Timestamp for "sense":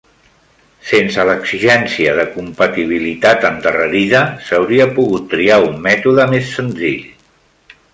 0.91-1.25